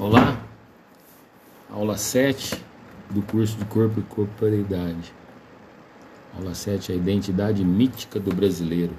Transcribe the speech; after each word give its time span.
Olá, 0.00 0.40
aula 1.68 1.96
7 1.96 2.64
do 3.10 3.20
curso 3.20 3.56
de 3.56 3.64
Corpo 3.64 3.98
e 3.98 4.02
Corporeidade. 4.04 5.12
Aula 6.36 6.54
7, 6.54 6.92
a 6.92 6.94
identidade 6.94 7.64
mítica 7.64 8.20
do 8.20 8.32
brasileiro. 8.32 8.94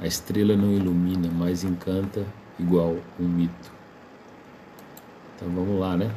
A 0.00 0.06
estrela 0.08 0.56
não 0.56 0.72
ilumina, 0.72 1.30
mas 1.32 1.62
encanta 1.62 2.26
igual 2.58 2.96
um 3.20 3.28
mito. 3.28 3.72
Então 5.36 5.48
vamos 5.50 5.78
lá, 5.78 5.96
né? 5.96 6.10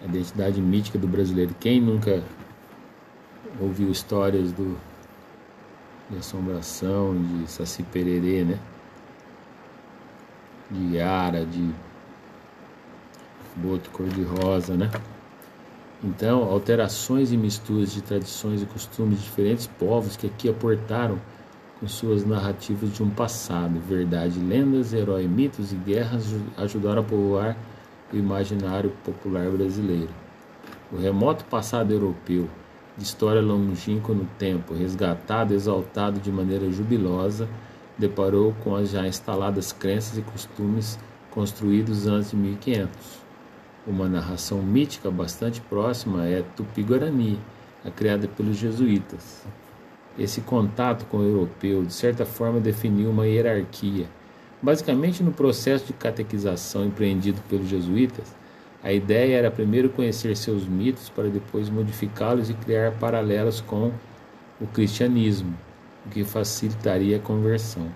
A 0.00 0.06
identidade 0.06 0.58
mítica 0.58 0.98
do 0.98 1.06
brasileiro. 1.06 1.54
Quem 1.60 1.82
nunca 1.82 2.24
ouviu 3.60 3.90
histórias 3.90 4.52
do, 4.52 4.80
de 6.08 6.16
assombração, 6.16 7.14
de 7.14 7.50
Saci 7.50 7.82
Pererê, 7.82 8.42
né? 8.42 8.58
De 10.70 10.96
Yara, 10.96 11.44
de 11.44 11.74
boto 13.60 13.90
cor-de-rosa, 13.90 14.74
né? 14.74 14.90
Então, 16.02 16.44
alterações 16.44 17.30
e 17.30 17.36
misturas 17.36 17.92
de 17.92 18.00
tradições 18.00 18.62
e 18.62 18.66
costumes 18.66 19.18
de 19.18 19.24
diferentes 19.24 19.66
povos 19.66 20.16
que 20.16 20.26
aqui 20.26 20.48
aportaram 20.48 21.18
com 21.78 21.86
suas 21.86 22.24
narrativas 22.24 22.92
de 22.92 23.02
um 23.02 23.10
passado, 23.10 23.78
verdade, 23.80 24.40
lendas, 24.40 24.94
heróis, 24.94 25.28
mitos 25.28 25.72
e 25.72 25.76
guerras 25.76 26.34
ajudaram 26.56 27.02
a 27.02 27.04
povoar 27.04 27.56
o 28.12 28.16
imaginário 28.16 28.90
popular 29.04 29.50
brasileiro. 29.50 30.08
O 30.90 30.96
remoto 30.96 31.44
passado 31.44 31.92
europeu, 31.92 32.48
de 32.96 33.04
história 33.04 33.42
longínqua 33.42 34.14
no 34.14 34.24
tempo, 34.38 34.74
resgatado, 34.74 35.52
exaltado 35.52 36.18
de 36.18 36.32
maneira 36.32 36.70
jubilosa, 36.70 37.46
deparou 37.98 38.54
com 38.64 38.74
as 38.74 38.90
já 38.90 39.06
instaladas 39.06 39.70
crenças 39.70 40.16
e 40.16 40.22
costumes 40.22 40.98
construídos 41.30 42.06
antes 42.06 42.30
de 42.30 42.36
1500 42.36 43.19
uma 43.86 44.08
narração 44.08 44.62
mítica 44.62 45.10
bastante 45.10 45.60
próxima 45.60 46.26
é 46.26 46.42
Tupi-Guarani, 46.56 47.38
a 47.84 47.90
criada 47.90 48.28
pelos 48.28 48.56
jesuítas. 48.56 49.44
Esse 50.18 50.40
contato 50.42 51.06
com 51.06 51.18
o 51.18 51.22
europeu, 51.22 51.84
de 51.84 51.92
certa 51.92 52.26
forma, 52.26 52.60
definiu 52.60 53.10
uma 53.10 53.26
hierarquia. 53.26 54.06
Basicamente, 54.60 55.22
no 55.22 55.32
processo 55.32 55.86
de 55.86 55.92
catequização 55.94 56.84
empreendido 56.84 57.40
pelos 57.48 57.68
jesuítas, 57.68 58.34
a 58.82 58.92
ideia 58.92 59.36
era 59.36 59.50
primeiro 59.50 59.88
conhecer 59.88 60.36
seus 60.36 60.66
mitos 60.66 61.08
para 61.08 61.28
depois 61.28 61.70
modificá-los 61.70 62.50
e 62.50 62.54
criar 62.54 62.92
paralelos 62.92 63.60
com 63.60 63.92
o 64.60 64.66
cristianismo, 64.66 65.56
o 66.04 66.10
que 66.10 66.24
facilitaria 66.24 67.16
a 67.16 67.20
conversão. 67.20 67.90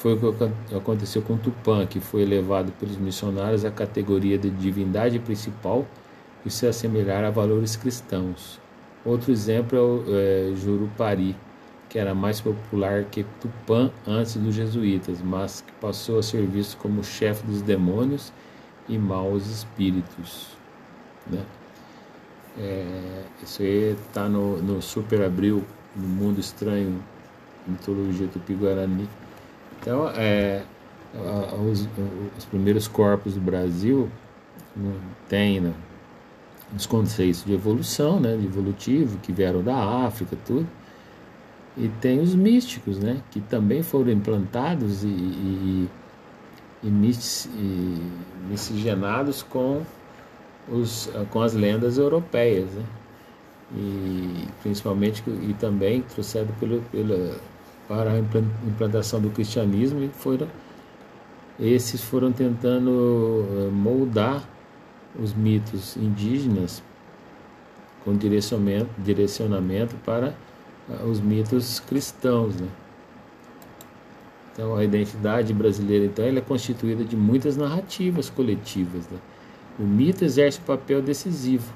Foi 0.00 0.14
o 0.14 0.32
que 0.32 0.74
aconteceu 0.74 1.20
com 1.20 1.36
Tupã, 1.36 1.86
que 1.86 2.00
foi 2.00 2.22
elevado 2.22 2.72
pelos 2.80 2.96
missionários 2.96 3.66
à 3.66 3.70
categoria 3.70 4.38
de 4.38 4.48
divindade 4.48 5.18
principal 5.18 5.86
e 6.42 6.48
se 6.48 6.66
assemelhar 6.66 7.22
a 7.22 7.28
valores 7.28 7.76
cristãos. 7.76 8.58
Outro 9.04 9.30
exemplo 9.30 9.76
é 9.76 9.80
o 9.82 10.04
é, 10.08 10.56
Jurupari, 10.56 11.36
que 11.86 11.98
era 11.98 12.14
mais 12.14 12.40
popular 12.40 13.04
que 13.04 13.26
Tupã 13.42 13.90
antes 14.06 14.36
dos 14.36 14.54
jesuítas, 14.54 15.20
mas 15.20 15.60
que 15.60 15.72
passou 15.72 16.18
a 16.18 16.22
ser 16.22 16.46
visto 16.46 16.78
como 16.78 17.04
chefe 17.04 17.46
dos 17.46 17.60
demônios 17.60 18.32
e 18.88 18.96
maus 18.96 19.48
espíritos. 19.48 20.46
Né? 21.26 21.44
É, 22.58 23.22
isso 23.42 23.60
aí 23.60 23.94
está 24.08 24.30
no, 24.30 24.62
no 24.62 24.80
Super 24.80 25.24
Abril, 25.24 25.62
no 25.94 26.08
Mundo 26.08 26.40
Estranho, 26.40 27.04
Mitologia 27.66 28.28
Tupi-Guarani. 28.28 29.06
Então, 29.80 30.08
é, 30.10 30.62
os, 31.70 31.88
os, 32.36 32.44
primeiros 32.44 32.86
corpos 32.86 33.34
do 33.34 33.40
Brasil 33.40 34.08
têm 35.28 35.60
né, 35.60 35.72
os 36.76 36.86
conceitos 36.86 37.44
de 37.44 37.54
evolução, 37.54 38.20
né, 38.20 38.36
de 38.36 38.46
evolutivo, 38.46 39.18
que 39.18 39.32
vieram 39.32 39.62
da 39.62 40.06
África, 40.06 40.36
tudo. 40.46 40.66
E 41.76 41.88
tem 42.00 42.20
os 42.20 42.34
místicos, 42.34 42.98
né, 42.98 43.22
que 43.30 43.40
também 43.40 43.82
foram 43.82 44.10
implantados 44.10 45.02
e, 45.02 45.08
e, 45.08 45.88
e, 46.82 46.88
e 46.88 48.00
miscigenados 48.50 49.42
com, 49.42 49.82
os, 50.68 51.10
com 51.30 51.40
as 51.40 51.54
lendas 51.54 51.96
europeias, 51.96 52.70
né? 52.70 52.84
E 53.72 54.48
principalmente 54.62 55.22
e 55.28 55.54
também 55.60 56.02
trouxeram 56.02 56.48
pelo, 56.58 56.82
pela 56.90 57.36
para 57.90 58.12
a 58.12 58.18
implantação 58.68 59.20
do 59.20 59.30
cristianismo 59.30 60.00
e 60.00 60.08
foram 60.10 60.46
esses 61.58 62.00
foram 62.00 62.30
tentando 62.30 63.44
eh, 63.50 63.70
moldar 63.72 64.48
os 65.20 65.34
mitos 65.34 65.96
indígenas 65.96 66.84
com 68.04 68.16
direcionamento, 68.16 68.88
direcionamento 68.96 69.96
para 70.06 70.34
ah, 70.88 71.04
os 71.04 71.18
mitos 71.18 71.80
cristãos, 71.80 72.54
né? 72.54 72.68
Então 74.52 74.76
a 74.76 74.84
identidade 74.84 75.52
brasileira 75.52 76.04
então 76.04 76.24
ela 76.24 76.38
é 76.38 76.42
constituída 76.42 77.02
de 77.02 77.16
muitas 77.16 77.56
narrativas 77.56 78.30
coletivas. 78.30 79.08
Né? 79.08 79.18
O 79.80 79.82
mito 79.82 80.24
exerce 80.24 80.60
um 80.60 80.64
papel 80.64 81.02
decisivo 81.02 81.74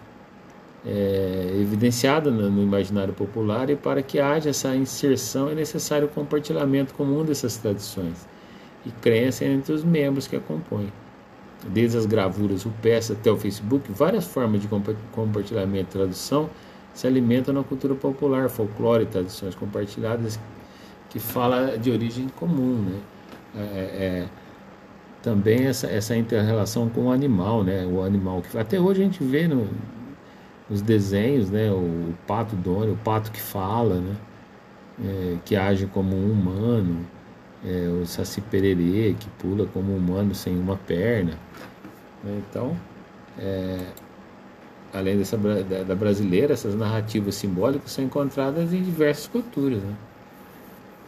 é, 0.86 1.56
evidenciada 1.60 2.30
no, 2.30 2.62
imaginário 2.62 3.14
popular 3.14 3.70
e 3.70 3.76
para 3.76 4.02
que 4.02 4.20
haja 4.20 4.50
essa 4.50 4.74
inserção 4.76 5.48
é 5.48 5.54
necessário 5.54 6.06
o 6.06 6.10
compartilhamento 6.10 6.92
comum 6.94 7.24
dessas 7.24 7.56
tradições 7.56 8.26
e 8.84 8.90
crença 8.90 9.44
entre 9.44 9.72
os 9.72 9.82
membros 9.82 10.26
que 10.26 10.36
a 10.36 10.40
compõem. 10.40 10.92
Desde 11.66 11.96
as 11.96 12.04
gravuras 12.04 12.64
rupestres 12.64 13.18
até 13.18 13.30
o 13.30 13.36
Facebook, 13.38 13.90
várias 13.90 14.26
formas 14.26 14.60
de 14.60 14.68
compartilhamento 15.12 15.88
e 15.88 15.98
tradução 15.98 16.50
se 16.92 17.06
alimentam 17.06 17.54
na 17.54 17.64
cultura 17.64 17.94
popular, 17.94 18.50
folclore 18.50 19.06
tradições 19.06 19.54
compartilhadas 19.54 20.38
que 21.08 21.18
fala 21.18 21.78
de 21.78 21.90
origem 21.90 22.28
comum, 22.36 22.82
né? 22.82 23.00
É, 23.56 23.60
é, 23.60 24.06
é 24.06 24.28
também 25.22 25.64
essa, 25.64 25.86
essa 25.86 26.14
inter-relação 26.14 26.90
com 26.90 27.06
o 27.06 27.10
animal, 27.10 27.64
né? 27.64 27.86
O 27.86 28.02
animal 28.02 28.42
que 28.42 28.58
até 28.58 28.78
hoje 28.78 29.00
a 29.00 29.04
gente 29.04 29.24
vê 29.24 29.48
no, 29.48 29.66
os 30.70 30.80
desenhos, 30.80 31.50
né? 31.50 31.70
O, 31.70 31.76
o 31.76 32.14
pato 32.26 32.56
Donnie, 32.56 32.92
o 32.92 32.96
pato 32.96 33.30
que 33.30 33.40
fala, 33.40 33.96
né? 33.96 34.16
É, 35.04 35.36
que 35.44 35.56
age 35.56 35.86
como 35.86 36.14
um 36.14 36.30
humano, 36.30 37.04
é, 37.64 37.88
o 37.88 38.06
Saci 38.06 38.40
Pererê, 38.40 39.16
que 39.18 39.28
pula 39.38 39.66
como 39.66 39.92
um 39.92 39.96
humano 39.96 40.34
sem 40.34 40.56
uma 40.56 40.76
perna. 40.76 41.32
Né? 42.22 42.42
Então, 42.48 42.76
é, 43.38 43.78
além 44.92 45.18
dessa, 45.18 45.36
da, 45.36 45.82
da, 45.82 45.94
brasileira, 45.94 46.52
essas 46.52 46.74
narrativas 46.74 47.34
simbólicas 47.34 47.90
são 47.90 48.04
encontradas 48.04 48.72
em 48.72 48.82
diversas 48.82 49.26
culturas, 49.26 49.82
né? 49.82 49.94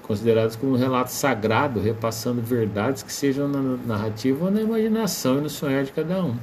consideradas 0.02 0.56
como 0.56 0.72
um 0.72 0.76
relato 0.76 1.10
sagrado, 1.12 1.80
repassando 1.80 2.40
verdades 2.40 3.02
que 3.02 3.12
sejam 3.12 3.48
na 3.48 3.60
narrativa 3.86 4.44
ou 4.44 4.50
na 4.50 4.60
imaginação 4.60 5.38
e 5.38 5.40
no 5.42 5.50
sonhar 5.50 5.84
de 5.84 5.92
cada 5.92 6.24
um. 6.24 6.36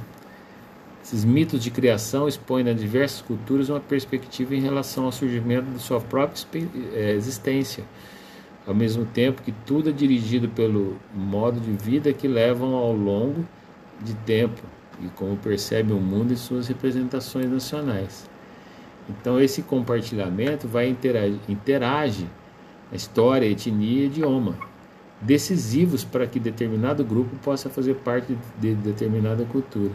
Esses 1.04 1.22
mitos 1.22 1.62
de 1.62 1.70
criação 1.70 2.26
expõem 2.26 2.64
nas 2.64 2.80
diversas 2.80 3.20
culturas 3.20 3.68
uma 3.68 3.78
perspectiva 3.78 4.54
em 4.54 4.60
relação 4.62 5.04
ao 5.04 5.12
surgimento 5.12 5.70
de 5.70 5.78
sua 5.78 6.00
própria 6.00 6.42
eh, 6.94 7.12
existência, 7.14 7.84
ao 8.66 8.74
mesmo 8.74 9.04
tempo 9.04 9.42
que 9.42 9.52
tudo 9.66 9.90
é 9.90 9.92
dirigido 9.92 10.48
pelo 10.48 10.96
modo 11.14 11.60
de 11.60 11.70
vida 11.72 12.10
que 12.14 12.26
levam 12.26 12.74
ao 12.74 12.94
longo 12.94 13.46
de 14.00 14.14
tempo 14.14 14.62
e 14.98 15.08
como 15.08 15.36
percebem 15.36 15.94
o 15.94 16.00
mundo 16.00 16.32
e 16.32 16.38
suas 16.38 16.68
representações 16.68 17.50
nacionais. 17.50 18.26
Então 19.06 19.38
esse 19.38 19.60
compartilhamento 19.60 20.66
vai 20.66 20.88
interagir, 20.88 21.38
interage 21.46 22.26
a 22.90 22.96
história, 22.96 23.46
a 23.46 23.50
etnia 23.50 24.04
e 24.04 24.06
idioma, 24.06 24.56
decisivos 25.20 26.02
para 26.02 26.26
que 26.26 26.40
determinado 26.40 27.04
grupo 27.04 27.36
possa 27.44 27.68
fazer 27.68 27.96
parte 27.96 28.38
de 28.58 28.74
determinada 28.74 29.44
cultura 29.44 29.92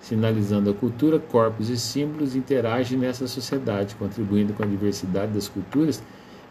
sinalizando 0.00 0.70
a 0.70 0.74
cultura, 0.74 1.18
corpos 1.18 1.68
e 1.68 1.76
símbolos 1.76 2.36
interagem 2.36 2.98
nessa 2.98 3.26
sociedade, 3.26 3.96
contribuindo 3.96 4.52
com 4.52 4.62
a 4.62 4.66
diversidade 4.66 5.32
das 5.32 5.48
culturas 5.48 6.02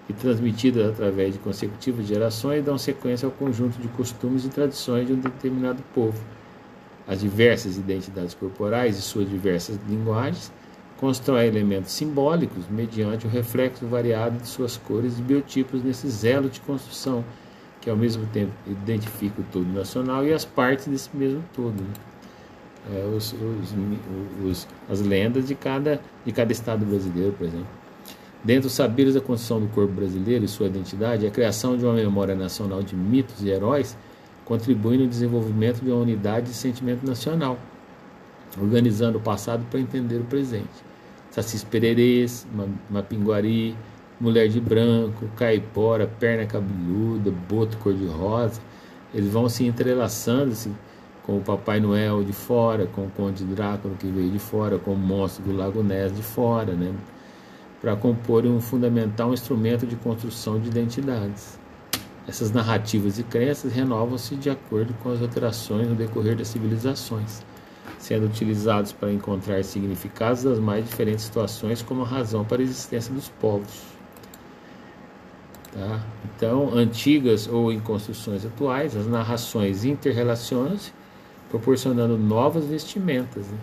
e 0.09 0.13
transmitidas 0.13 0.89
através 0.89 1.33
de 1.33 1.39
consecutivas 1.39 2.06
gerações 2.06 2.63
dão 2.63 2.77
sequência 2.77 3.25
ao 3.25 3.31
conjunto 3.31 3.80
de 3.80 3.88
costumes 3.89 4.45
e 4.45 4.50
tradições 4.50 5.07
de 5.07 5.13
um 5.13 5.19
determinado 5.19 5.81
povo. 5.94 6.21
As 7.07 7.21
diversas 7.21 7.77
identidades 7.77 8.33
corporais 8.33 8.97
e 8.97 9.01
suas 9.01 9.30
diversas 9.30 9.80
linguagens 9.88 10.51
constroem 10.97 11.47
elementos 11.47 11.92
simbólicos 11.92 12.68
mediante 12.69 13.27
o 13.27 13.30
reflexo 13.30 13.86
variado 13.86 14.38
de 14.38 14.47
suas 14.47 14.77
cores 14.77 15.19
e 15.19 15.21
biotipos 15.21 15.83
nesse 15.83 16.09
zelo 16.09 16.50
de 16.50 16.59
construção, 16.62 17.24
que 17.81 17.89
ao 17.89 17.97
mesmo 17.97 18.25
tempo 18.27 18.51
identifica 18.65 19.42
o 19.42 19.45
todo 19.51 19.68
nacional 19.68 20.25
e 20.25 20.33
as 20.33 20.45
partes 20.45 20.88
desse 20.88 21.09
mesmo 21.15 21.44
todo. 21.53 21.83
É, 22.93 23.05
os, 23.05 23.33
os, 23.33 23.73
os, 24.45 24.67
as 24.89 25.01
lendas 25.01 25.47
de 25.47 25.55
cada, 25.55 25.99
de 26.23 26.31
cada 26.31 26.51
estado 26.51 26.85
brasileiro, 26.85 27.33
por 27.33 27.47
exemplo. 27.47 27.67
Dentro 28.43 28.63
dos 28.63 28.73
saberes 28.73 29.15
da 29.15 29.21
construção 29.21 29.59
do 29.59 29.67
corpo 29.69 29.91
brasileiro 29.91 30.45
e 30.45 30.47
sua 30.47 30.67
identidade, 30.67 31.25
a 31.25 31.31
criação 31.31 31.75
de 31.75 31.83
uma 31.83 31.95
memória 31.95 32.35
nacional 32.35 32.83
de 32.83 32.95
mitos 32.95 33.41
e 33.43 33.49
heróis 33.49 33.97
contribuem 34.45 34.99
no 34.99 35.07
desenvolvimento 35.07 35.83
de 35.83 35.89
uma 35.89 36.01
unidade 36.01 36.47
de 36.47 36.53
sentimento 36.53 37.03
nacional, 37.03 37.57
organizando 38.61 39.17
o 39.17 39.21
passado 39.21 39.65
para 39.71 39.79
entender 39.79 40.17
o 40.17 40.25
presente. 40.25 40.85
Sacis 41.31 41.63
pererês, 41.63 42.45
mapinguari, 42.87 43.75
mulher 44.21 44.47
de 44.47 44.61
branco, 44.61 45.27
caipora, 45.35 46.07
perna 46.19 46.45
cabeluda, 46.45 47.31
boto 47.49 47.77
cor-de-rosa, 47.77 48.61
eles 49.11 49.31
vão 49.31 49.49
se 49.49 49.65
entrelaçando 49.65 50.51
assim, 50.51 50.75
com 51.25 51.38
o 51.38 51.42
Papai 51.42 51.80
Noel 51.80 52.24
de 52.24 52.33
fora, 52.33 52.86
com 52.86 53.06
o 53.06 53.10
Conde 53.10 53.44
Drácula 53.44 53.95
que 53.95 54.07
veio 54.07 54.30
de 54.30 54.39
fora, 54.39 54.77
com 54.77 54.94
o 54.94 54.98
monstro 54.98 55.44
do 55.44 55.56
Lago 55.56 55.81
Ness 55.81 56.16
de 56.16 56.22
fora, 56.22 56.74
né? 56.74 56.94
para 57.81 57.95
compor 57.95 58.45
um 58.45 58.62
fundamental 58.62 59.33
instrumento 59.33 59.86
de 59.86 59.95
construção 59.95 60.60
de 60.60 60.69
identidades. 60.69 61.60
Essas 62.27 62.51
narrativas 62.51 63.19
e 63.19 63.24
crenças 63.24 63.72
renovam-se 63.72 64.36
de 64.36 64.50
acordo 64.50 64.94
com 65.04 65.12
as 65.12 65.22
alterações 65.22 65.88
no 65.88 65.95
decorrer 65.95 66.36
das 66.36 66.48
civilizações, 66.48 67.44
sendo 68.00 68.25
utilizados 68.25 68.92
para 68.92 69.12
encontrar 69.12 69.63
significados 69.63 70.44
das 70.44 70.60
mais 70.60 70.86
diferentes 70.86 71.25
situações 71.25 71.81
como 71.81 72.04
razão 72.04 72.44
para 72.44 72.62
a 72.62 72.63
existência 72.63 73.13
dos 73.13 73.30
povos. 73.30 73.83
Tá? 75.71 76.01
Então, 76.36 76.74
antigas 76.74 77.48
ou 77.48 77.71
em 77.71 77.80
construções 77.80 78.45
atuais, 78.45 78.95
as 78.95 79.06
narrações 79.06 79.86
interrelacionam-se, 79.86 80.92
proporcionando 81.50 82.18
novas 82.18 82.65
vestimentas 82.65 83.45
né, 83.47 83.57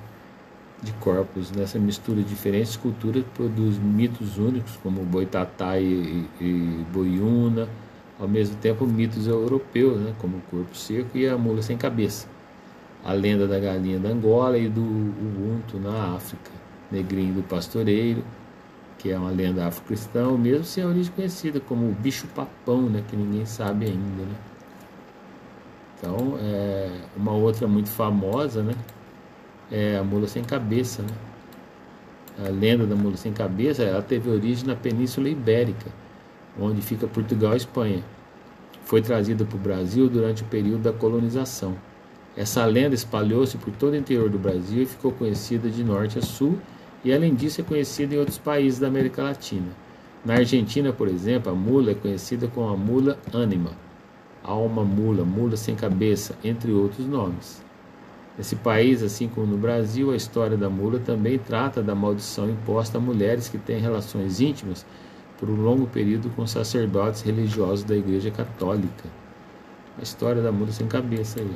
de 0.82 0.93
corpos. 0.94 1.50
Nessa 1.52 1.79
mistura 1.79 2.23
de 2.23 2.29
diferentes 2.29 2.76
culturas, 2.76 3.25
produz 3.34 3.79
mitos 3.79 4.38
únicos, 4.38 4.76
como 4.82 5.02
Boitatá 5.02 5.79
e, 5.79 6.26
e, 6.40 6.44
e 6.44 6.87
Boiúna, 6.93 7.69
ao 8.19 8.29
mesmo 8.29 8.56
tempo 8.56 8.87
mitos 8.87 9.26
europeus, 9.26 10.00
né, 10.00 10.14
como 10.19 10.37
o 10.38 10.40
corpo 10.50 10.76
seco 10.76 11.17
e 11.17 11.29
a 11.29 11.37
mula 11.37 11.62
sem 11.62 11.76
cabeça. 11.76 12.26
A 13.05 13.12
lenda 13.12 13.49
da 13.49 13.58
galinha 13.58 13.99
da 13.99 14.11
Angola 14.11 14.56
e 14.56 14.69
do 14.69 14.81
Ubuntu 14.81 15.79
na 15.79 16.14
África, 16.14 16.50
negrinho 16.90 17.34
do 17.34 17.43
pastoreiro, 17.43 18.23
que 18.99 19.11
é 19.11 19.19
uma 19.19 19.31
lenda 19.31 19.67
afro-cristã, 19.67 20.31
mesmo 20.38 20.64
sem 20.64 20.84
origem 20.84 21.12
conhecida 21.12 21.58
como 21.58 21.88
o 21.88 21.93
bicho-papão, 21.93 22.82
né, 22.82 23.02
que 23.08 23.17
ninguém 23.17 23.44
sabe 23.44 23.87
ainda. 23.87 24.23
Né? 24.23 24.51
Então, 26.02 26.37
é, 26.40 26.90
uma 27.16 27.31
outra 27.31 27.69
muito 27.69 27.88
famosa 27.88 28.60
né, 28.60 28.75
é 29.70 29.96
a 29.96 30.02
mula 30.02 30.26
sem 30.26 30.43
cabeça. 30.43 31.00
Né? 31.02 32.44
A 32.44 32.49
lenda 32.49 32.84
da 32.84 32.96
mula 32.96 33.16
sem 33.16 33.32
cabeça 33.32 33.84
ela 33.84 34.02
teve 34.02 34.28
origem 34.28 34.66
na 34.66 34.75
Península 34.75 35.28
Ibérica, 35.28 35.88
onde 36.58 36.82
fica 36.82 37.06
Portugal 37.06 37.54
e 37.54 37.58
Espanha. 37.58 38.02
Foi 38.84 39.00
trazida 39.00 39.44
para 39.44 39.56
o 39.56 39.60
Brasil 39.60 40.08
durante 40.08 40.43
o 40.43 40.46
período 40.46 40.82
da 40.82 40.93
colonização. 40.93 41.76
Essa 42.37 42.64
lenda 42.64 42.96
espalhou-se 42.96 43.56
por 43.56 43.72
todo 43.72 43.93
o 43.93 43.96
interior 43.96 44.28
do 44.28 44.40
Brasil 44.40 44.82
e 44.82 44.87
ficou 44.87 45.12
conhecida 45.12 45.70
de 45.70 45.84
norte 45.84 46.19
a 46.19 46.22
sul 46.22 46.58
e 47.05 47.12
além 47.12 47.32
disso 47.32 47.60
é 47.60 47.64
conhecida 47.64 48.16
em 48.16 48.19
outros 48.19 48.38
países 48.38 48.81
da 48.81 48.88
América 48.88 49.22
Latina. 49.22 49.69
Na 50.25 50.34
Argentina, 50.34 50.93
por 50.93 51.06
exemplo, 51.06 51.52
a 51.52 51.55
mula 51.55 51.93
é 51.93 51.94
conhecida 51.94 52.48
como 52.48 52.69
a 52.69 52.76
mula 52.76 53.19
ânima, 53.32 53.70
alma 54.44 54.85
mula, 54.85 55.25
mula 55.25 55.56
sem 55.56 55.75
cabeça, 55.75 56.37
entre 56.43 56.73
outros 56.73 57.06
nomes. 57.06 57.62
Nesse 58.37 58.56
país, 58.56 59.03
assim 59.03 59.29
como 59.29 59.47
no 59.47 59.59
Brasil, 59.59 60.11
a 60.11 60.17
história 60.17 60.56
da 60.56 60.69
mula 60.71 60.99
também 60.99 61.39
trata 61.39 61.83
da 61.83 61.94
maldição 61.94 62.49
imposta 62.49 62.99
a 62.99 63.00
mulheres 63.00 63.49
que 63.49 63.59
têm 63.59 63.79
relações 63.79 64.41
íntimas 64.41 64.87
por 65.39 65.50
um 65.50 65.56
longo 65.56 65.87
período 65.87 66.31
com 66.31 66.47
sacerdotes 66.47 67.23
religiosos 67.23 67.85
da 67.85 67.97
Igreja 67.97 68.31
Católica. 68.31 69.05
A 69.99 70.03
história 70.03 70.41
da 70.41 70.50
mula 70.50 70.73
sem 70.73 70.87
cabeça 70.87 71.41
aí. 71.41 71.50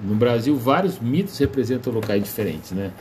No 0.00 0.14
Brasil, 0.16 0.56
vários 0.56 0.98
mitos 0.98 1.38
representam 1.38 1.92
locais 1.92 2.22
diferentes, 2.24 2.72
né? 2.72 2.92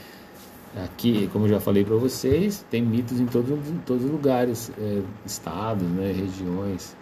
Aqui, 0.86 1.30
como 1.34 1.46
eu 1.46 1.50
já 1.50 1.60
falei 1.60 1.84
para 1.84 1.96
vocês, 1.96 2.66
tem 2.70 2.82
mitos 2.82 3.20
em 3.20 3.26
todos, 3.26 3.50
em 3.50 3.78
todos 3.86 4.06
os 4.06 4.12
lugares, 4.12 4.72
é, 4.78 5.02
estados, 5.26 5.84
né, 5.84 6.14
regiões. 6.14 6.96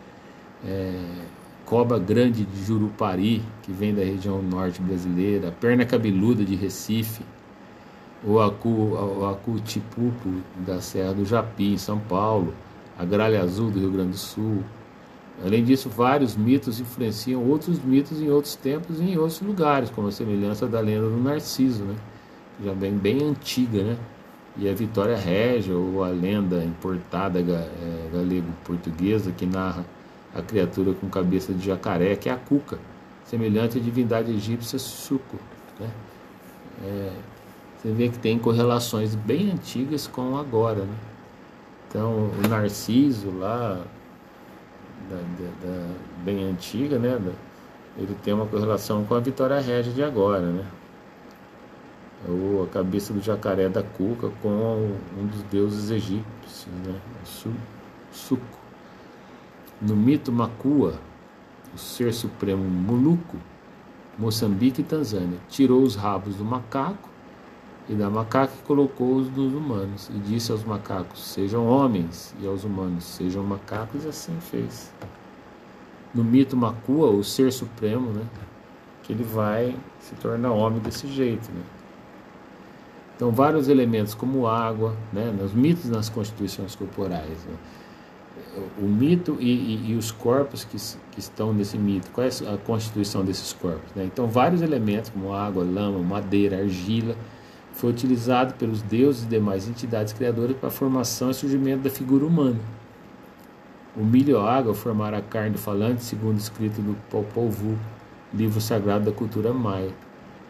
É, 0.65 0.91
cobra 1.69 1.99
grande 1.99 2.43
de 2.43 2.65
Jurupari, 2.65 3.43
que 3.61 3.71
vem 3.71 3.93
da 3.93 4.03
região 4.03 4.41
norte 4.41 4.81
brasileira, 4.81 5.53
perna 5.61 5.85
cabeluda 5.85 6.43
de 6.43 6.55
Recife, 6.55 7.21
o 8.23 8.39
acu, 8.39 8.67
o 8.67 9.29
acu 9.29 9.59
tipupo 9.59 10.29
da 10.65 10.81
Serra 10.81 11.13
do 11.13 11.23
Japi, 11.23 11.73
em 11.73 11.77
São 11.77 11.99
Paulo, 11.99 12.55
a 12.97 13.05
gralha 13.05 13.39
azul 13.39 13.69
do 13.69 13.79
Rio 13.79 13.91
Grande 13.91 14.11
do 14.11 14.17
Sul. 14.17 14.63
Além 15.45 15.63
disso, 15.63 15.89
vários 15.89 16.35
mitos 16.35 16.79
influenciam 16.79 17.45
outros 17.45 17.79
mitos 17.83 18.19
em 18.19 18.31
outros 18.31 18.55
tempos 18.55 18.99
e 18.99 19.03
em 19.03 19.17
outros 19.17 19.39
lugares, 19.39 19.91
como 19.91 20.07
a 20.07 20.11
semelhança 20.11 20.65
da 20.65 20.79
lenda 20.79 21.07
do 21.07 21.17
Narciso, 21.17 21.83
né? 21.83 21.95
já 22.65 22.73
bem, 22.73 22.93
bem 22.93 23.23
antiga, 23.23 23.83
né? 23.83 23.97
E 24.57 24.67
a 24.67 24.73
Vitória 24.73 25.15
Régia, 25.15 25.75
ou 25.75 26.03
a 26.03 26.09
lenda 26.09 26.63
importada 26.63 27.39
é, 27.39 28.09
galego-portuguesa, 28.11 29.31
que 29.31 29.45
narra 29.45 29.85
a 30.33 30.41
criatura 30.41 30.93
com 30.93 31.09
cabeça 31.09 31.53
de 31.53 31.65
jacaré, 31.65 32.15
que 32.15 32.29
é 32.29 32.31
a 32.31 32.37
cuca, 32.37 32.77
semelhante 33.25 33.77
à 33.77 33.81
divindade 33.81 34.31
egípcia 34.31 34.77
Suco. 34.77 35.37
Né? 35.79 35.89
É, 36.83 37.11
você 37.77 37.91
vê 37.91 38.09
que 38.09 38.19
tem 38.19 38.37
correlações 38.37 39.15
bem 39.15 39.51
antigas 39.51 40.07
com 40.07 40.37
agora. 40.37 40.81
Né? 40.81 40.95
Então, 41.87 42.29
o 42.43 42.47
Narciso 42.47 43.31
lá, 43.31 43.81
da, 45.09 45.15
da, 45.15 45.67
da, 45.67 45.87
bem 46.23 46.43
antiga, 46.43 46.99
né? 46.99 47.19
ele 47.97 48.15
tem 48.23 48.33
uma 48.33 48.45
correlação 48.45 49.03
com 49.05 49.15
a 49.15 49.19
Vitória 49.19 49.59
Régia 49.59 49.91
de 49.91 50.03
agora. 50.03 50.41
Né? 50.41 50.65
ou 52.27 52.63
a 52.63 52.67
cabeça 52.67 53.13
do 53.13 53.21
jacaré 53.21 53.69
da 53.69 53.81
cuca 53.81 54.29
com 54.41 54.91
um 55.17 55.27
dos 55.27 55.41
deuses 55.43 55.89
egípcios, 55.89 56.67
né? 56.85 56.99
Suco. 58.11 58.59
No 59.81 59.95
mito 59.95 60.29
Makua, 60.31 60.99
o 61.73 61.77
ser 61.77 62.13
supremo 62.13 62.63
Muluco, 62.63 63.37
Moçambique 64.17 64.81
e 64.81 64.83
Tanzânia, 64.83 65.37
tirou 65.47 65.81
os 65.83 65.95
rabos 65.95 66.35
do 66.35 66.43
macaco 66.43 67.09
e 67.87 67.93
da 67.93 68.09
macaca 68.09 68.53
e 68.53 68.67
colocou-os 68.67 69.29
nos 69.29 69.53
humanos, 69.53 70.11
e 70.13 70.19
disse 70.19 70.51
aos 70.51 70.65
macacos: 70.65 71.25
Sejam 71.25 71.65
homens, 71.65 72.35
e 72.41 72.45
aos 72.45 72.65
humanos: 72.65 73.05
Sejam 73.05 73.41
macacos, 73.43 74.03
e 74.03 74.09
assim 74.09 74.37
fez. 74.41 74.91
No 76.13 76.25
mito 76.25 76.57
Makua, 76.57 77.09
o 77.09 77.23
ser 77.23 77.51
supremo, 77.51 78.11
né, 78.11 78.25
que 79.03 79.13
ele 79.13 79.23
vai 79.23 79.75
se 80.01 80.13
tornar 80.15 80.51
homem 80.51 80.79
desse 80.79 81.07
jeito, 81.07 81.49
né? 81.51 81.61
Então, 83.15 83.31
vários 83.31 83.67
elementos 83.67 84.13
como 84.13 84.47
água, 84.47 84.95
né, 85.11 85.31
nos 85.31 85.53
mitos 85.53 85.89
nas 85.89 86.09
constituições 86.09 86.75
corporais. 86.75 87.45
Né? 87.45 87.55
O 88.81 88.85
mito 88.85 89.37
e, 89.39 89.45
e, 89.45 89.91
e, 89.91 89.95
os 89.95 90.11
corpos 90.11 90.63
que, 90.63 90.77
que 91.11 91.19
estão 91.19 91.53
nesse 91.53 91.77
mito, 91.77 92.09
qual 92.11 92.25
é 92.25 92.29
a 92.51 92.57
constituição 92.57 93.23
desses 93.23 93.53
corpos? 93.53 93.93
Né? 93.95 94.05
Então, 94.05 94.27
vários 94.27 94.61
elementos 94.61 95.11
como 95.11 95.33
água, 95.33 95.63
lama, 95.63 95.99
madeira, 95.99 96.57
argila, 96.57 97.15
foi 97.73 97.91
utilizado 97.91 98.55
pelos 98.55 98.81
deuses 98.81 99.23
e 99.23 99.27
demais 99.27 99.67
entidades 99.69 100.13
criadoras 100.13 100.57
para 100.57 100.67
a 100.67 100.71
formação 100.71 101.29
e 101.29 101.33
surgimento 101.33 101.83
da 101.83 101.89
figura 101.89 102.25
humana. 102.25 102.59
O 103.95 104.03
milho 104.03 104.37
e 104.37 104.39
a 104.39 104.43
água 104.43 104.73
formaram 104.73 105.17
a 105.17 105.21
carne 105.21 105.51
do 105.51 105.57
falante, 105.57 106.03
segundo 106.03 106.37
escrito 106.37 106.81
do 106.81 106.95
Popol 107.09 107.49
Vuh, 107.49 107.77
livro 108.33 108.59
sagrado 108.59 109.05
da 109.05 109.11
cultura 109.11 109.53
maia. 109.53 109.91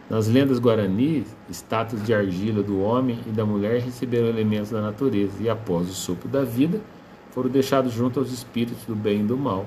Nas 0.10 0.27
lendas 0.27 0.58
guarani, 0.58 1.25
estátuas 1.50 2.03
de 2.03 2.13
argila 2.13 2.63
do 2.63 2.82
homem 2.82 3.20
e 3.27 3.29
da 3.29 3.46
mulher 3.46 3.82
receberam 3.82 4.27
elementos 4.27 4.72
da 4.72 4.82
natureza 4.82 5.34
e, 5.39 5.48
após 5.48 5.88
o 5.88 5.94
sopro 5.94 6.27
da 6.27 6.44
vida, 6.44 6.82
foram 7.39 7.50
deixados 7.50 7.93
junto 7.93 8.19
aos 8.19 8.34
espíritos 8.34 8.84
do 8.84 8.93
bem 8.93 9.22
e 9.22 9.24
do 9.24 9.38
mal. 9.38 9.65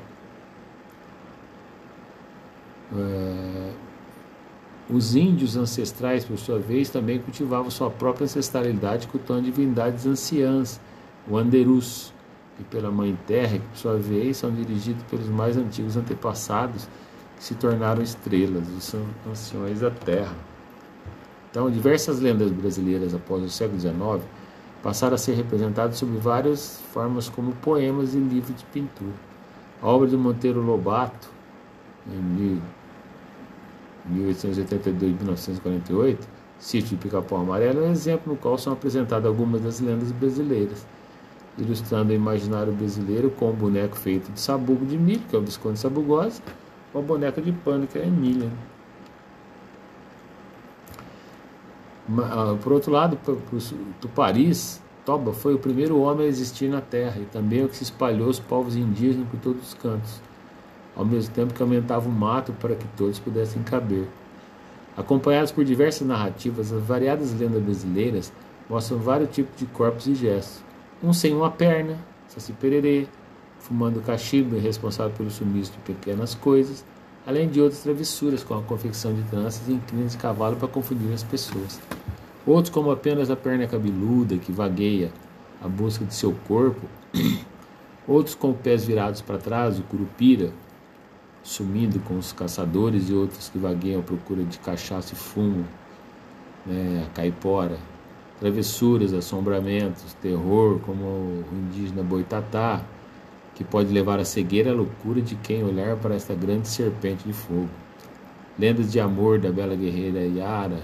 É... 2.95 3.73
Os 4.91 5.17
índios 5.17 5.57
ancestrais, 5.57 6.23
por 6.23 6.37
sua 6.37 6.59
vez, 6.59 6.91
também 6.91 7.19
cultivavam 7.19 7.71
sua 7.71 7.91
própria 7.91 8.25
ancestralidade, 8.25 9.09
cultuando 9.09 9.45
divindades 9.45 10.05
anciãs, 10.05 10.79
o 11.27 11.39
Anderus, 11.39 12.13
e 12.61 12.65
pela 12.65 12.91
Mãe 12.91 13.19
Terra, 13.27 13.59
que 13.59 13.67
por 13.67 13.77
sua 13.79 13.97
vez 13.97 14.37
são 14.37 14.53
dirigidos 14.53 15.03
pelos 15.05 15.29
mais 15.29 15.57
antigos 15.57 15.97
antepassados 15.97 16.87
se 17.39 17.55
tornaram 17.55 18.03
estrelas, 18.03 18.69
os 18.69 18.95
anciões 19.27 19.81
da 19.81 19.91
terra. 19.91 20.37
Então, 21.51 21.71
diversas 21.71 22.21
lendas 22.21 22.53
brasileiras 22.53 23.15
após 23.15 23.43
o 23.43 23.49
século 23.49 23.81
XIX 23.81 24.23
passaram 24.83 25.15
a 25.15 25.19
ser 25.19 25.35
representadas 25.35 25.97
sob 25.97 26.17
várias 26.19 26.81
formas 26.93 27.29
como 27.29 27.53
poemas 27.53 28.15
e 28.15 28.19
livros 28.19 28.57
de 28.57 28.65
pintura. 28.65 29.13
A 29.81 29.87
obra 29.87 30.09
de 30.09 30.17
Monteiro 30.17 30.61
Lobato, 30.61 31.31
em 32.07 32.21
1882 34.07 35.13
e 35.13 35.15
1948, 35.15 36.29
Sítio 36.59 36.91
de 36.91 36.97
Pica-Pau 36.97 37.41
Amarelo, 37.41 37.85
é 37.85 37.89
um 37.89 37.93
exemplo 37.93 38.33
no 38.33 38.39
qual 38.39 38.57
são 38.57 38.73
apresentadas 38.73 39.27
algumas 39.27 39.61
das 39.61 39.81
lendas 39.81 40.13
brasileiras, 40.13 40.87
ilustrando 41.59 42.13
o 42.13 42.15
imaginário 42.15 42.73
brasileiro 42.73 43.31
com 43.31 43.51
um 43.51 43.55
boneco 43.55 43.97
feito 43.97 44.31
de 44.31 44.41
sabugo 44.41 44.87
de 44.87 44.97
milho, 44.97 45.23
que 45.29 45.35
é 45.35 45.39
o 45.39 45.43
Visconde 45.43 45.79
Sabugosa, 45.79 46.41
com 46.93 46.99
a 46.99 47.03
boneca 47.03 47.43
de 47.43 47.53
pano, 47.53 47.87
que 47.87 47.99
é 47.99 48.03
a 48.03 48.07
Emília. 48.07 48.47
Né? 48.47 48.53
Ah, 52.02 52.02
por 52.63 52.73
outro 52.73 52.91
lado, 52.91 53.19
Tupariz, 54.01 54.83
Toba 55.05 55.33
foi 55.33 55.55
o 55.55 55.59
primeiro 55.59 56.01
homem 56.01 56.27
a 56.27 56.29
existir 56.29 56.69
na 56.69 56.81
Terra 56.81 57.21
e 57.21 57.25
também 57.25 57.65
o 57.65 57.69
que 57.69 57.77
se 57.77 57.83
espalhou 57.83 58.29
os 58.29 58.39
povos 58.39 58.77
indígenas 58.77 59.29
por 59.29 59.41
todos 59.41 59.69
os 59.69 59.75
cantos, 59.75 60.21
ao 60.95 61.05
mesmo 61.05 61.35
tempo 61.35 61.53
que 61.53 61.63
aumentava 61.63 62.09
o 62.09 62.13
mato 62.13 62.53
para 62.53 62.77
que 62.77 62.87
todos 62.97 63.19
pudessem 63.19 63.63
caber. 63.63 64.07
Acompanhados 64.97 65.51
por 65.51 65.65
diversas 65.65 66.07
narrativas, 66.07 66.73
as 66.73 66.83
variadas 66.83 67.33
lendas 67.33 67.63
brasileiras 67.63 68.33
mostram 68.69 68.99
vários 68.99 69.31
tipos 69.31 69.59
de 69.59 69.67
corpos 69.67 70.07
e 70.07 70.15
gestos. 70.15 70.63
Um 71.03 71.13
sem 71.13 71.35
uma 71.35 71.51
perna, 71.51 71.99
Saci 72.29 72.53
Pererê, 72.53 73.09
fumando 73.59 74.01
cachimbo 74.01 74.57
e 74.57 74.61
responsável 74.61 75.13
pelo 75.17 75.31
sumiço 75.31 75.73
de 75.73 75.79
pequenas 75.79 76.35
coisas, 76.35 76.85
além 77.27 77.49
de 77.49 77.61
outras 77.61 77.83
travessuras, 77.83 78.43
como 78.43 78.61
a 78.61 78.63
confecção 78.65 79.15
de 79.15 79.23
tranças 79.25 79.69
e 79.69 79.75
crinas 79.87 80.13
de 80.13 80.19
cavalo 80.19 80.57
para 80.57 80.69
confundir 80.69 81.13
as 81.13 81.23
pessoas. 81.23 81.81
Outros, 82.47 82.75
como 82.75 82.91
apenas 82.91 83.31
a 83.31 83.37
perna 83.37 83.67
cabeluda 83.67 84.37
que 84.37 84.51
vagueia 84.51 85.13
à 85.63 85.69
busca 85.69 86.05
de 86.05 86.15
seu 86.15 86.35
corpo, 86.49 86.87
outros 88.07 88.35
com 88.35 88.53
pés 88.53 88.85
virados 88.85 89.21
para 89.21 89.39
trás, 89.39 89.79
o 89.79 89.83
curupira, 89.83 90.51
sumindo 91.43 92.01
com 92.01 92.19
os 92.19 92.33
caçadores 92.33 93.09
e 93.09 93.13
outros 93.13 93.49
que 93.49 93.59
vagueiam 93.59 94.01
à 94.01 94.03
procura 94.03 94.43
de 94.43 94.59
cachaça 94.59 95.13
e 95.13 95.17
fumo, 95.17 95.65
né, 96.67 97.07
a 97.07 97.15
caipora, 97.15 97.79
travessuras, 98.41 99.13
assombramentos, 99.13 100.15
terror, 100.15 100.81
como 100.81 101.05
o 101.05 101.45
indígena 101.53 102.03
boitatá, 102.03 102.83
que 103.55 103.65
pode 103.65 103.93
levar 103.93 104.19
à 104.19 104.25
cegueira 104.25 104.71
a 104.71 104.75
loucura 104.75 105.21
de 105.21 105.35
quem 105.37 105.63
olhar 105.63 105.97
para 105.97 106.15
esta 106.15 106.35
grande 106.35 106.69
serpente 106.69 107.25
de 107.25 107.33
fogo. 107.33 107.69
Lendas 108.59 108.93
de 108.93 109.01
amor 109.01 109.39
da 109.39 109.51
bela 109.51 109.75
guerreira 109.75 110.21
Yara, 110.21 110.83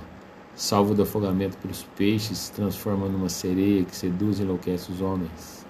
salvo 0.55 0.95
do 0.95 1.03
afogamento 1.03 1.57
pelos 1.59 1.83
peixes, 1.97 2.39
se 2.39 2.53
transforma 2.53 3.07
numa 3.07 3.29
sereia 3.29 3.85
que 3.85 3.95
seduz 3.95 4.39
e 4.39 4.43
enlouquece 4.43 4.91
os 4.91 5.01
homens. 5.01 5.67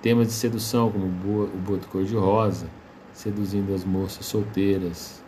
Temas 0.00 0.28
de 0.28 0.32
sedução, 0.32 0.90
como 0.90 1.06
o 1.06 1.58
boto 1.58 1.86
cor-de-rosa, 1.88 2.66
seduzindo 3.12 3.74
as 3.74 3.84
moças 3.84 4.26
solteiras. 4.26 5.22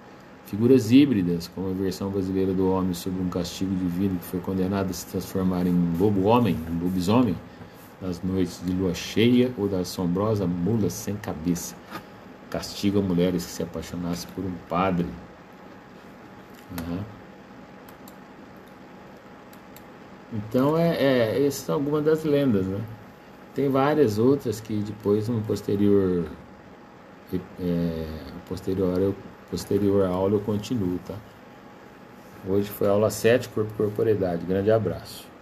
Figuras 0.47 0.91
híbridas, 0.91 1.49
como 1.49 1.71
a 1.71 1.73
versão 1.73 2.11
brasileira 2.11 2.53
do 2.53 2.69
homem 2.69 2.93
sobre 2.93 3.23
um 3.23 3.29
castigo 3.29 3.75
divino 3.75 4.19
que 4.19 4.25
foi 4.25 4.41
condenado 4.41 4.91
a 4.91 4.93
se 4.93 5.07
transformar 5.07 5.67
em 5.67 5.97
lobo-homem, 5.99 6.57
lobisomem, 6.83 7.35
nas 8.05 8.23
noites 8.23 8.61
de 8.63 8.73
lua 8.73 8.95
cheia 8.95 9.51
ou 9.57 9.67
da 9.67 9.79
assombrosa 9.79 10.47
mula 10.47 10.91
sem 10.91 11.17
cabeça. 11.17 11.75
Castiga 12.51 13.01
mulheres 13.01 13.47
que 13.47 13.51
se 13.51 13.63
apaixonassem 13.63 14.29
por 14.35 14.45
um 14.45 14.53
padre. 14.69 15.07
Uhum. 16.79 17.01
Então, 20.35 20.77
é, 20.77 20.97
é, 20.97 21.47
essas 21.47 21.63
são 21.63 21.77
algumas 21.77 22.05
das 22.05 22.25
lendas, 22.25 22.67
né? 22.67 22.81
Tem 23.55 23.69
várias 23.69 24.19
outras 24.19 24.61
que 24.61 24.75
depois, 24.81 25.29
no 25.29 25.41
posterior, 25.43 26.27
é, 27.61 28.07
posterior, 28.49 29.15
posterior 29.51 30.07
aula, 30.07 30.35
eu 30.35 30.41
continuo, 30.41 30.99
tá? 31.07 31.15
Hoje 32.47 32.69
foi 32.69 32.89
aula 32.89 33.11
7, 33.11 33.49
Corpo 33.49 33.73
e 33.73 33.77
Corporeidade. 33.77 34.45
Grande 34.45 34.71
abraço. 34.71 35.34